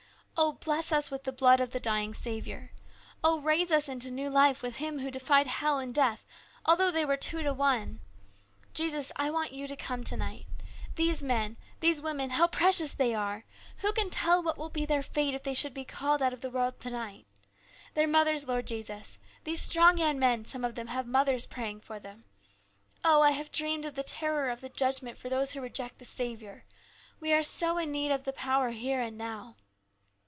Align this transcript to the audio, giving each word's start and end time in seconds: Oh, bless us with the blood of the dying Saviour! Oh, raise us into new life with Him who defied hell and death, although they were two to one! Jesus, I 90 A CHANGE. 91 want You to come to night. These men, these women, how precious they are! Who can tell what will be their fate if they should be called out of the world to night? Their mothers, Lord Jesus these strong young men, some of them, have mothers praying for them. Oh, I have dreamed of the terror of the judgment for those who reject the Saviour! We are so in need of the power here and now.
Oh, 0.43 0.53
bless 0.53 0.91
us 0.91 1.11
with 1.11 1.23
the 1.25 1.31
blood 1.31 1.59
of 1.59 1.69
the 1.69 1.79
dying 1.79 2.15
Saviour! 2.15 2.71
Oh, 3.23 3.39
raise 3.41 3.71
us 3.71 3.87
into 3.87 4.09
new 4.09 4.27
life 4.27 4.63
with 4.63 4.77
Him 4.77 4.97
who 4.97 5.11
defied 5.11 5.45
hell 5.45 5.77
and 5.77 5.93
death, 5.93 6.25
although 6.65 6.89
they 6.89 7.05
were 7.05 7.15
two 7.17 7.43
to 7.43 7.53
one! 7.53 7.99
Jesus, 8.73 9.11
I 9.17 9.29
90 9.29 9.29
A 9.29 9.31
CHANGE. 9.31 9.33
91 9.33 9.33
want 9.33 9.51
You 9.51 9.67
to 9.77 9.83
come 9.83 10.03
to 10.03 10.17
night. 10.17 10.45
These 10.95 11.21
men, 11.21 11.57
these 11.79 12.01
women, 12.01 12.31
how 12.31 12.47
precious 12.47 12.91
they 12.93 13.13
are! 13.13 13.45
Who 13.81 13.93
can 13.93 14.09
tell 14.09 14.41
what 14.41 14.57
will 14.57 14.71
be 14.71 14.83
their 14.83 15.03
fate 15.03 15.35
if 15.35 15.43
they 15.43 15.53
should 15.53 15.75
be 15.75 15.85
called 15.85 16.23
out 16.23 16.33
of 16.33 16.41
the 16.41 16.49
world 16.49 16.79
to 16.79 16.89
night? 16.89 17.27
Their 17.93 18.07
mothers, 18.07 18.47
Lord 18.47 18.65
Jesus 18.65 19.19
these 19.43 19.61
strong 19.61 19.99
young 19.99 20.17
men, 20.17 20.43
some 20.45 20.65
of 20.65 20.73
them, 20.73 20.87
have 20.87 21.05
mothers 21.05 21.45
praying 21.45 21.81
for 21.81 21.99
them. 21.99 22.25
Oh, 23.03 23.21
I 23.21 23.29
have 23.31 23.51
dreamed 23.51 23.85
of 23.85 23.93
the 23.93 24.01
terror 24.01 24.49
of 24.49 24.61
the 24.61 24.69
judgment 24.69 25.19
for 25.19 25.29
those 25.29 25.53
who 25.53 25.61
reject 25.61 25.99
the 25.99 26.05
Saviour! 26.05 26.65
We 27.19 27.31
are 27.31 27.43
so 27.43 27.77
in 27.77 27.91
need 27.91 28.09
of 28.09 28.23
the 28.23 28.33
power 28.33 28.71
here 28.71 29.01
and 29.01 29.15
now. 29.19 29.57